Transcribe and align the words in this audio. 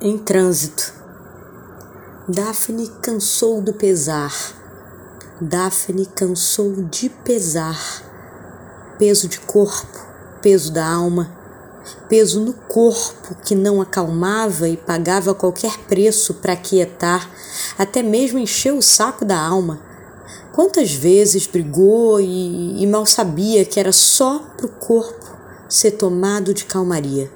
em 0.00 0.16
trânsito. 0.16 0.94
Daphne 2.26 2.88
cansou 3.02 3.60
do 3.60 3.74
pesar. 3.74 4.34
Daphne 5.40 6.06
cansou 6.06 6.72
de 6.90 7.10
pesar. 7.10 7.78
Peso 8.98 9.28
de 9.28 9.38
corpo, 9.40 9.98
peso 10.40 10.72
da 10.72 10.86
alma, 10.86 11.30
peso 12.08 12.40
no 12.40 12.52
corpo 12.52 13.34
que 13.44 13.54
não 13.54 13.80
acalmava 13.80 14.68
e 14.68 14.76
pagava 14.76 15.34
qualquer 15.34 15.76
preço 15.80 16.34
para 16.34 16.56
quietar, 16.56 17.30
até 17.78 18.02
mesmo 18.02 18.38
encher 18.38 18.72
o 18.72 18.82
saco 18.82 19.24
da 19.24 19.38
alma. 19.38 19.80
Quantas 20.52 20.92
vezes 20.92 21.46
brigou 21.46 22.20
e, 22.20 22.82
e 22.82 22.86
mal 22.86 23.04
sabia 23.04 23.64
que 23.64 23.78
era 23.78 23.92
só 23.92 24.38
pro 24.56 24.68
corpo 24.68 25.36
ser 25.68 25.92
tomado 25.92 26.52
de 26.52 26.64
calmaria. 26.64 27.30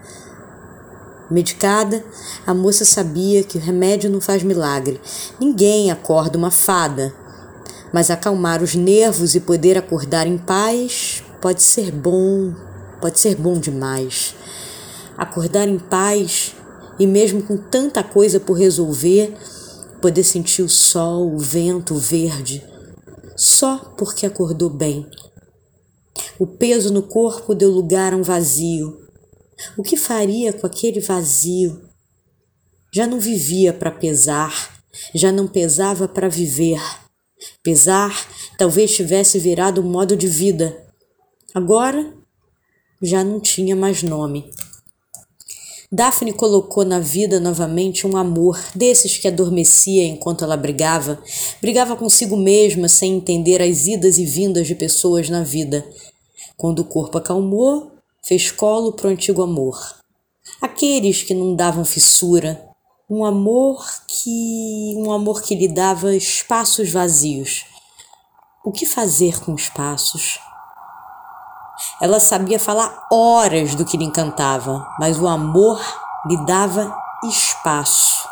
Medicada, 1.30 2.04
a 2.46 2.52
moça 2.52 2.84
sabia 2.84 3.42
que 3.42 3.56
o 3.56 3.60
remédio 3.60 4.10
não 4.10 4.20
faz 4.20 4.42
milagre. 4.42 5.00
Ninguém 5.40 5.90
acorda 5.90 6.36
uma 6.36 6.50
fada. 6.50 7.14
Mas 7.92 8.10
acalmar 8.10 8.62
os 8.62 8.74
nervos 8.74 9.34
e 9.34 9.40
poder 9.40 9.78
acordar 9.78 10.26
em 10.26 10.36
paz 10.36 11.22
pode 11.40 11.62
ser 11.62 11.90
bom, 11.90 12.52
pode 13.00 13.18
ser 13.18 13.36
bom 13.36 13.58
demais. 13.58 14.34
Acordar 15.16 15.68
em 15.68 15.78
paz 15.78 16.54
e, 16.98 17.06
mesmo 17.06 17.42
com 17.42 17.56
tanta 17.56 18.02
coisa 18.02 18.38
por 18.38 18.58
resolver, 18.58 19.34
poder 20.02 20.24
sentir 20.24 20.62
o 20.62 20.68
sol, 20.68 21.34
o 21.34 21.38
vento, 21.38 21.94
o 21.94 21.98
verde, 21.98 22.62
só 23.36 23.78
porque 23.96 24.26
acordou 24.26 24.68
bem. 24.68 25.08
O 26.38 26.46
peso 26.46 26.92
no 26.92 27.02
corpo 27.02 27.54
deu 27.54 27.70
lugar 27.70 28.12
a 28.12 28.16
um 28.16 28.22
vazio 28.22 29.03
o 29.76 29.82
que 29.82 29.96
faria 29.96 30.52
com 30.52 30.66
aquele 30.66 31.00
vazio? 31.00 31.88
Já 32.92 33.06
não 33.06 33.18
vivia 33.18 33.72
para 33.72 33.90
pesar, 33.90 34.82
já 35.14 35.32
não 35.32 35.48
pesava 35.48 36.06
para 36.06 36.28
viver. 36.28 36.80
Pesar 37.62 38.28
talvez 38.56 38.94
tivesse 38.94 39.38
virado 39.38 39.80
um 39.80 39.90
modo 39.90 40.16
de 40.16 40.28
vida. 40.28 40.76
Agora 41.52 42.12
já 43.02 43.22
não 43.22 43.40
tinha 43.40 43.74
mais 43.74 44.02
nome. 44.02 44.50
Daphne 45.90 46.32
colocou 46.32 46.84
na 46.84 46.98
vida 46.98 47.38
novamente 47.38 48.04
um 48.04 48.16
amor, 48.16 48.58
desses 48.74 49.16
que 49.16 49.28
adormecia 49.28 50.04
enquanto 50.04 50.42
ela 50.42 50.56
brigava, 50.56 51.22
brigava 51.60 51.94
consigo 51.94 52.36
mesma 52.36 52.88
sem 52.88 53.14
entender 53.14 53.62
as 53.62 53.86
idas 53.86 54.18
e 54.18 54.24
vindas 54.24 54.66
de 54.66 54.74
pessoas 54.74 55.30
na 55.30 55.44
vida. 55.44 55.86
Quando 56.56 56.80
o 56.80 56.84
corpo 56.84 57.18
acalmou, 57.18 57.92
fez 58.26 58.50
colo 58.50 58.92
pro 58.92 59.08
antigo 59.08 59.42
amor. 59.42 59.78
Aqueles 60.60 61.22
que 61.22 61.34
não 61.34 61.54
davam 61.54 61.84
fissura, 61.84 62.60
um 63.08 63.24
amor 63.24 63.84
que 64.08 64.94
um 64.96 65.12
amor 65.12 65.42
que 65.42 65.54
lhe 65.54 65.68
dava 65.68 66.14
espaços 66.16 66.90
vazios. 66.90 67.64
O 68.64 68.72
que 68.72 68.86
fazer 68.86 69.40
com 69.44 69.54
espaços? 69.54 70.38
Ela 72.00 72.18
sabia 72.18 72.58
falar 72.58 73.06
horas 73.12 73.74
do 73.74 73.84
que 73.84 73.96
lhe 73.96 74.04
encantava, 74.04 74.86
mas 74.98 75.18
o 75.18 75.28
amor 75.28 75.80
lhe 76.26 76.36
dava 76.46 76.96
espaço. 77.24 78.26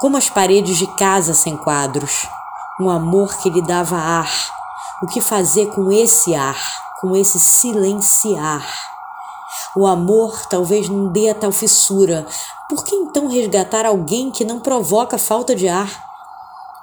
Como 0.00 0.16
as 0.16 0.28
paredes 0.28 0.76
de 0.76 0.86
casa 0.96 1.34
sem 1.34 1.56
quadros, 1.56 2.26
um 2.80 2.90
amor 2.90 3.36
que 3.38 3.50
lhe 3.50 3.62
dava 3.62 3.96
ar. 3.96 4.32
O 5.02 5.06
que 5.06 5.20
fazer 5.20 5.66
com 5.66 5.92
esse 5.92 6.34
ar, 6.34 6.60
com 7.00 7.14
esse 7.14 7.38
silenciar? 7.38 8.87
O 9.76 9.86
amor 9.86 10.46
talvez 10.46 10.88
não 10.88 11.12
dê 11.12 11.28
a 11.28 11.34
tal 11.34 11.52
fissura. 11.52 12.26
Por 12.68 12.84
que 12.84 12.94
então 12.94 13.28
resgatar 13.28 13.84
alguém 13.84 14.30
que 14.30 14.44
não 14.44 14.60
provoca 14.60 15.18
falta 15.18 15.54
de 15.54 15.68
ar? 15.68 16.06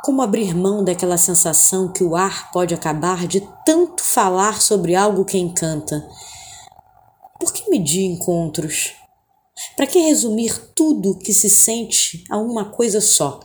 Como 0.03 0.21
abrir 0.21 0.55
mão 0.55 0.83
daquela 0.83 1.17
sensação 1.17 1.91
que 1.91 2.03
o 2.03 2.15
ar 2.15 2.51
pode 2.51 2.73
acabar 2.73 3.27
de 3.27 3.41
tanto 3.65 4.03
falar 4.03 4.61
sobre 4.61 4.95
algo 4.95 5.25
que 5.25 5.37
encanta? 5.37 6.07
Por 7.39 7.51
que 7.51 7.69
medir 7.69 8.05
encontros? 8.05 8.93
Para 9.75 9.87
que 9.87 9.99
resumir 9.99 10.71
tudo 10.75 11.17
que 11.17 11.33
se 11.33 11.49
sente 11.49 12.23
a 12.29 12.37
uma 12.37 12.65
coisa 12.65 13.01
só? 13.01 13.39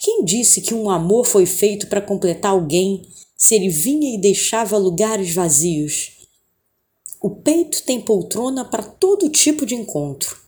Quem 0.00 0.24
disse 0.24 0.60
que 0.60 0.74
um 0.74 0.88
amor 0.88 1.24
foi 1.24 1.46
feito 1.46 1.88
para 1.88 2.00
completar 2.00 2.52
alguém 2.52 3.02
se 3.36 3.54
ele 3.54 3.70
vinha 3.70 4.14
e 4.14 4.20
deixava 4.20 4.76
lugares 4.76 5.34
vazios? 5.34 6.19
O 7.22 7.28
peito 7.28 7.82
tem 7.84 8.00
poltrona 8.00 8.64
para 8.64 8.82
todo 8.82 9.28
tipo 9.28 9.66
de 9.66 9.74
encontro. 9.74 10.38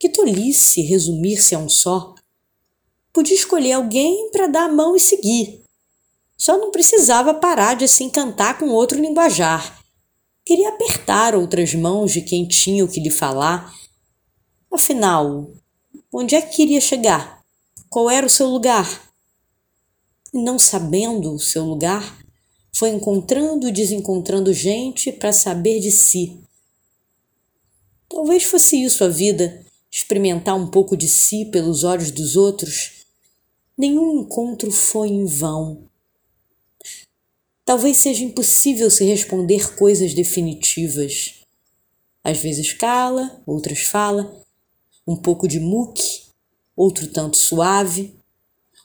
Que 0.00 0.08
tolice 0.08 0.80
resumir-se 0.80 1.54
a 1.54 1.58
um 1.58 1.68
só. 1.68 2.14
Podia 3.12 3.36
escolher 3.36 3.72
alguém 3.72 4.30
para 4.30 4.46
dar 4.46 4.64
a 4.64 4.72
mão 4.72 4.96
e 4.96 5.00
seguir. 5.00 5.62
Só 6.34 6.56
não 6.56 6.70
precisava 6.70 7.34
parar 7.34 7.74
de 7.74 7.86
se 7.86 8.04
encantar 8.04 8.58
com 8.58 8.70
outro 8.70 8.98
linguajar. 8.98 9.82
Queria 10.46 10.70
apertar 10.70 11.34
outras 11.34 11.74
mãos 11.74 12.12
de 12.12 12.22
quem 12.22 12.48
tinha 12.48 12.82
o 12.82 12.88
que 12.88 13.00
lhe 13.00 13.10
falar. 13.10 13.74
Afinal, 14.72 15.52
onde 16.10 16.34
é 16.34 16.40
que 16.40 16.56
queria 16.56 16.80
chegar? 16.80 17.44
Qual 17.90 18.08
era 18.08 18.26
o 18.26 18.30
seu 18.30 18.46
lugar? 18.46 19.12
E 20.32 20.38
não 20.42 20.58
sabendo 20.58 21.34
o 21.34 21.38
seu 21.38 21.64
lugar, 21.64 22.24
foi 22.78 22.90
encontrando 22.90 23.68
e 23.68 23.72
desencontrando 23.72 24.52
gente 24.52 25.10
para 25.10 25.32
saber 25.32 25.80
de 25.80 25.90
si. 25.90 26.38
Talvez 28.08 28.44
fosse 28.44 28.80
isso 28.80 29.02
a 29.02 29.08
vida, 29.08 29.66
experimentar 29.90 30.54
um 30.54 30.68
pouco 30.68 30.96
de 30.96 31.08
si 31.08 31.46
pelos 31.46 31.82
olhos 31.82 32.12
dos 32.12 32.36
outros. 32.36 33.04
Nenhum 33.76 34.20
encontro 34.20 34.70
foi 34.70 35.08
em 35.08 35.24
vão. 35.24 35.88
Talvez 37.64 37.96
seja 37.96 38.22
impossível 38.22 38.88
se 38.92 39.04
responder 39.04 39.74
coisas 39.74 40.14
definitivas. 40.14 41.34
Às 42.22 42.38
vezes 42.38 42.72
cala, 42.72 43.42
outras 43.44 43.80
fala, 43.80 44.40
um 45.04 45.16
pouco 45.16 45.48
de 45.48 45.58
muque, 45.58 46.22
outro 46.76 47.08
tanto 47.08 47.38
suave, 47.38 48.14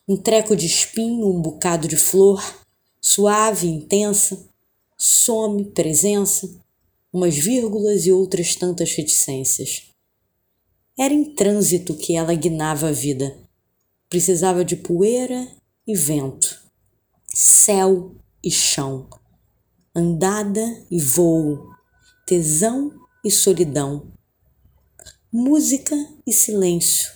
um 0.08 0.18
treco 0.18 0.56
de 0.56 0.66
espinho, 0.66 1.28
um 1.28 1.40
bocado 1.40 1.88
de 1.88 1.96
flor 1.96 2.63
suave, 3.06 3.68
intensa, 3.68 4.50
some, 4.98 5.66
presença, 5.72 6.50
umas 7.12 7.36
vírgulas 7.36 8.06
e 8.06 8.12
outras 8.14 8.56
tantas 8.56 8.94
reticências. 8.94 9.90
Era 10.98 11.14
em 11.14 11.36
trânsito 11.36 11.96
que 11.96 12.16
ela 12.16 12.34
guinava 12.34 12.88
a 12.88 12.92
vida. 12.94 13.38
Precisava 14.10 14.64
de 14.64 14.78
poeira 14.78 15.48
e 15.86 15.96
vento, 15.96 16.64
céu 17.28 18.16
e 18.42 18.50
chão, 18.50 19.10
andada 19.94 20.62
e 20.90 21.02
voo, 21.02 21.68
tesão 22.26 22.94
e 23.26 23.30
solidão, 23.30 24.14
música 25.32 25.96
e 26.26 26.32
silêncio. 26.32 27.12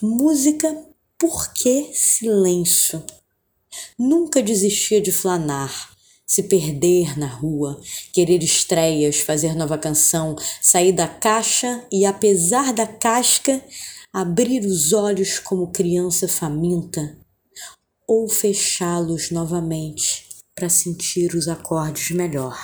Música, 0.00 0.86
por 1.18 1.52
que 1.52 1.92
silêncio? 1.92 3.04
Nunca 3.98 4.42
desistia 4.42 5.00
de 5.00 5.12
flanar, 5.12 5.94
se 6.26 6.42
perder 6.44 7.16
na 7.16 7.28
rua, 7.28 7.80
querer 8.12 8.42
estreias, 8.42 9.20
fazer 9.20 9.54
nova 9.54 9.78
canção, 9.78 10.34
sair 10.60 10.92
da 10.92 11.06
caixa 11.06 11.86
e, 11.92 12.04
apesar 12.04 12.72
da 12.72 12.88
casca, 12.88 13.62
abrir 14.12 14.66
os 14.66 14.92
olhos 14.92 15.38
como 15.38 15.70
criança 15.70 16.26
faminta, 16.26 17.16
ou 18.06 18.28
fechá-los 18.28 19.30
novamente 19.30 20.26
para 20.56 20.68
sentir 20.68 21.34
os 21.34 21.46
acordes 21.46 22.10
melhor. 22.10 22.58